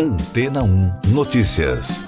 [0.00, 2.04] Antena 1 Notícias.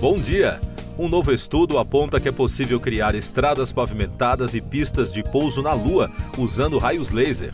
[0.00, 0.58] Bom dia!
[0.98, 5.74] Um novo estudo aponta que é possível criar estradas pavimentadas e pistas de pouso na
[5.74, 7.52] Lua usando raios laser.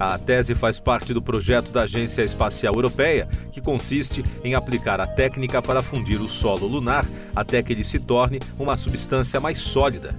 [0.00, 5.06] A tese faz parte do projeto da Agência Espacial Europeia, que consiste em aplicar a
[5.06, 7.04] técnica para fundir o solo lunar
[7.36, 10.16] até que ele se torne uma substância mais sólida.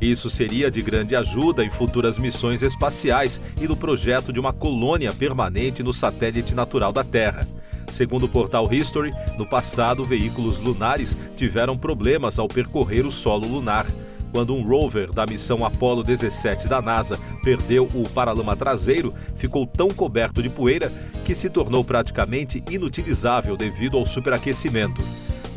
[0.00, 5.12] Isso seria de grande ajuda em futuras missões espaciais e no projeto de uma colônia
[5.12, 7.46] permanente no satélite natural da Terra.
[7.90, 13.86] Segundo o portal History, no passado, veículos lunares tiveram problemas ao percorrer o solo lunar.
[14.32, 19.88] Quando um rover da missão Apollo 17 da NASA perdeu o paralama traseiro, ficou tão
[19.88, 20.92] coberto de poeira
[21.24, 25.02] que se tornou praticamente inutilizável devido ao superaquecimento.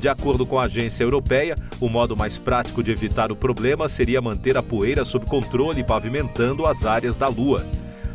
[0.01, 4.19] De acordo com a agência europeia, o modo mais prático de evitar o problema seria
[4.19, 7.63] manter a poeira sob controle pavimentando as áreas da Lua.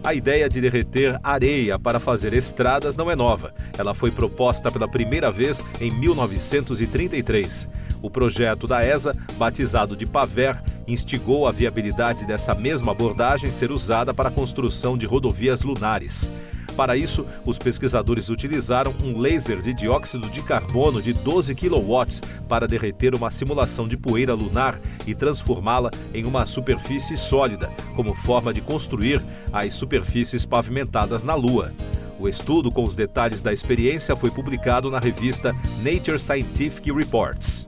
[0.02, 3.54] A ideia de derreter areia para fazer estradas não é nova.
[3.78, 7.68] Ela foi proposta pela primeira vez em 1933.
[8.02, 14.12] O projeto da ESA, batizado de PAVER, instigou a viabilidade dessa mesma abordagem ser usada
[14.12, 16.28] para a construção de rodovias lunares.
[16.76, 22.68] Para isso, os pesquisadores utilizaram um laser de dióxido de carbono de 12 kW para
[22.68, 28.60] derreter uma simulação de poeira lunar e transformá-la em uma superfície sólida, como forma de
[28.60, 31.72] construir as superfícies pavimentadas na Lua.
[32.18, 37.66] O estudo com os detalhes da experiência foi publicado na revista Nature Scientific Reports.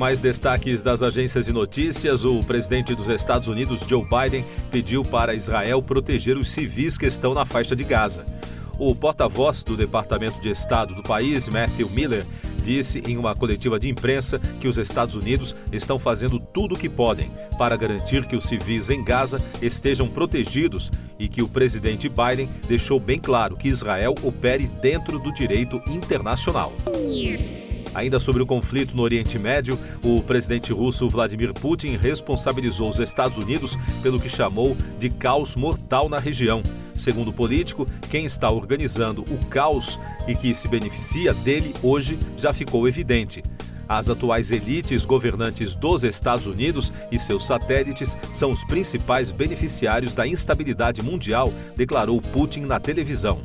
[0.00, 4.42] Mais destaques das agências de notícias: o presidente dos Estados Unidos, Joe Biden,
[4.72, 8.24] pediu para Israel proteger os civis que estão na faixa de Gaza.
[8.78, 12.24] O porta-voz do Departamento de Estado do país, Matthew Miller,
[12.64, 16.88] disse em uma coletiva de imprensa que os Estados Unidos estão fazendo tudo o que
[16.88, 22.48] podem para garantir que os civis em Gaza estejam protegidos e que o presidente Biden
[22.66, 26.72] deixou bem claro que Israel opere dentro do direito internacional.
[27.94, 33.36] Ainda sobre o conflito no Oriente Médio, o presidente russo Vladimir Putin responsabilizou os Estados
[33.36, 36.62] Unidos pelo que chamou de caos mortal na região.
[36.94, 39.98] Segundo o político, quem está organizando o caos
[40.28, 43.42] e que se beneficia dele hoje já ficou evidente.
[43.88, 50.24] As atuais elites governantes dos Estados Unidos e seus satélites são os principais beneficiários da
[50.24, 53.40] instabilidade mundial, declarou Putin na televisão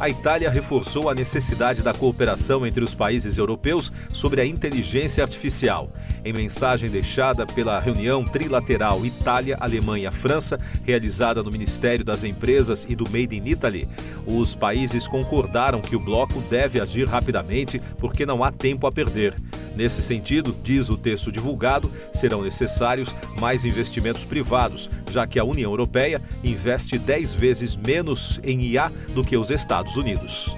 [0.00, 5.92] a Itália reforçou a necessidade da cooperação entre os países europeus sobre a inteligência artificial.
[6.24, 13.36] Em mensagem deixada pela reunião trilateral Itália-Alemanha-França, realizada no Ministério das Empresas e do Made
[13.36, 13.86] in Italy,
[14.26, 19.34] os países concordaram que o bloco deve agir rapidamente porque não há tempo a perder.
[19.76, 25.70] Nesse sentido, diz o texto divulgado, serão necessários mais investimentos privados, já que a União
[25.70, 30.54] Europeia investe 10 vezes menos em IA do que os Estados Unidos.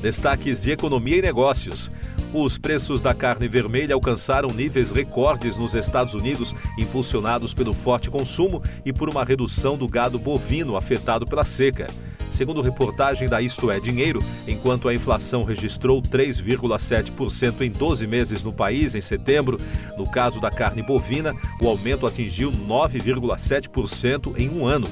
[0.00, 1.90] Destaques de economia e negócios.
[2.32, 8.62] Os preços da carne vermelha alcançaram níveis recordes nos Estados Unidos, impulsionados pelo forte consumo
[8.84, 11.86] e por uma redução do gado bovino afetado pela seca.
[12.30, 18.52] Segundo reportagem da Isto é Dinheiro, enquanto a inflação registrou 3,7% em 12 meses no
[18.52, 19.58] país em setembro,
[19.96, 24.86] no caso da carne bovina, o aumento atingiu 9,7% em um ano.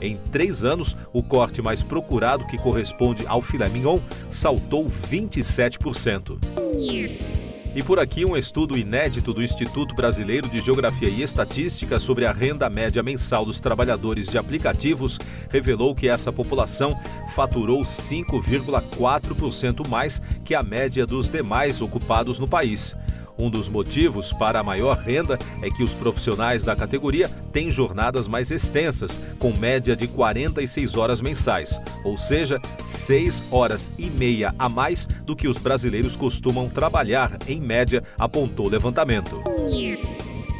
[0.00, 3.98] Em três anos, o corte mais procurado, que corresponde ao filé mignon,
[4.30, 6.38] saltou 27%.
[7.74, 12.30] E por aqui, um estudo inédito do Instituto Brasileiro de Geografia e Estatística sobre a
[12.30, 15.18] renda média mensal dos trabalhadores de aplicativos
[15.50, 16.96] revelou que essa população
[17.34, 22.94] faturou 5,4% mais que a média dos demais ocupados no país.
[23.38, 28.28] Um dos motivos para a maior renda é que os profissionais da categoria têm jornadas
[28.28, 34.68] mais extensas, com média de 46 horas mensais, ou seja, 6 horas e meia a
[34.68, 39.42] mais do que os brasileiros costumam trabalhar, em média, apontou o levantamento.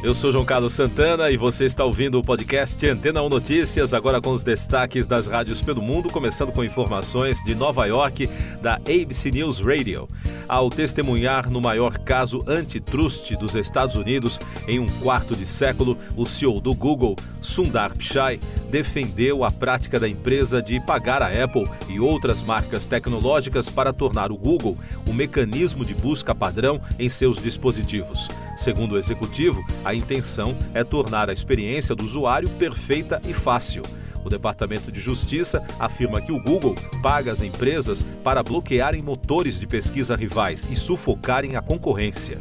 [0.05, 4.21] Eu sou João Carlos Santana e você está ouvindo o podcast Antena 1 Notícias, agora
[4.21, 8.29] com os destaques das rádios pelo mundo, começando com informações de Nova York,
[8.61, 10.07] da ABC News Radio.
[10.47, 16.23] Ao testemunhar no maior caso antitrust dos Estados Unidos em um quarto de século, o
[16.23, 18.39] CEO do Google, Sundar Pichai,
[18.69, 24.31] defendeu a prática da empresa de pagar a Apple e outras marcas tecnológicas para tornar
[24.31, 24.77] o Google
[25.07, 28.27] o mecanismo de busca padrão em seus dispositivos.
[28.55, 33.81] Segundo o executivo, a intenção é tornar a experiência do usuário perfeita e fácil.
[34.23, 36.73] O Departamento de Justiça afirma que o Google
[37.03, 42.39] paga as empresas para bloquearem motores de pesquisa rivais e sufocarem a concorrência.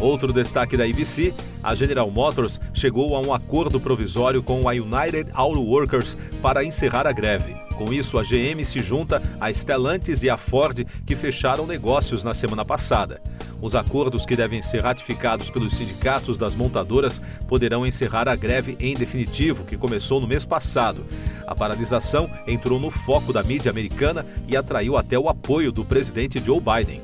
[0.00, 5.30] Outro destaque da ABC, a General Motors chegou a um acordo provisório com a United
[5.32, 7.54] Auto Workers para encerrar a greve.
[7.76, 12.34] Com isso, a GM se junta a Stellantis e a Ford, que fecharam negócios na
[12.34, 13.20] semana passada.
[13.60, 18.94] Os acordos que devem ser ratificados pelos sindicatos das montadoras poderão encerrar a greve em
[18.94, 21.04] definitivo, que começou no mês passado.
[21.46, 26.42] A paralisação entrou no foco da mídia americana e atraiu até o apoio do presidente
[26.44, 27.02] Joe Biden.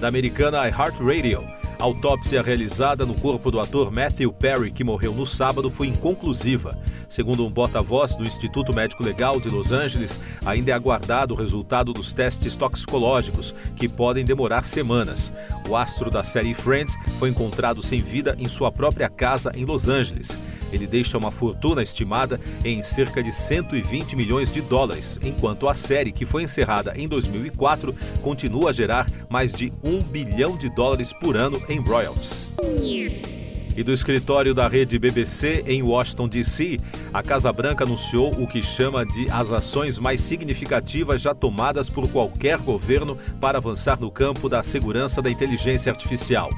[0.00, 1.44] Da americana iHeartRadio,
[1.78, 6.76] a autópsia realizada no corpo do ator Matthew Perry, que morreu no sábado, foi inconclusiva.
[7.10, 11.92] Segundo um porta-voz do Instituto Médico Legal de Los Angeles, ainda é aguardado o resultado
[11.92, 15.32] dos testes toxicológicos, que podem demorar semanas.
[15.68, 19.88] O astro da série Friends foi encontrado sem vida em sua própria casa em Los
[19.88, 20.38] Angeles.
[20.72, 26.12] Ele deixa uma fortuna estimada em cerca de 120 milhões de dólares, enquanto a série,
[26.12, 27.92] que foi encerrada em 2004,
[28.22, 32.52] continua a gerar mais de um bilhão de dólares por ano em royalties.
[33.76, 36.78] E do escritório da rede BBC em Washington, D.C.,
[37.12, 42.08] a Casa Branca anunciou o que chama de as ações mais significativas já tomadas por
[42.08, 46.50] qualquer governo para avançar no campo da segurança da inteligência artificial.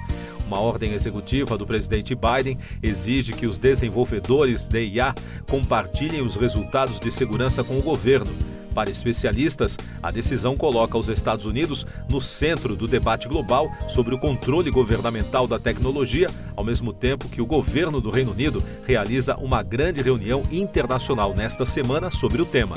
[0.47, 5.14] Uma ordem executiva do presidente Biden exige que os desenvolvedores de IA
[5.49, 8.31] compartilhem os resultados de segurança com o governo.
[8.74, 14.19] Para especialistas, a decisão coloca os Estados Unidos no centro do debate global sobre o
[14.19, 16.26] controle governamental da tecnologia,
[16.56, 21.66] ao mesmo tempo que o governo do Reino Unido realiza uma grande reunião internacional nesta
[21.66, 22.76] semana sobre o tema.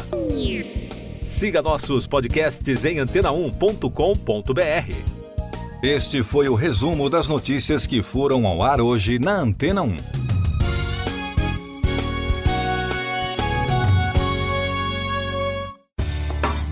[1.24, 5.16] Siga nossos podcasts em antena1.com.br.
[5.82, 10.25] Este foi o resumo das notícias que foram ao ar hoje na Antena 1.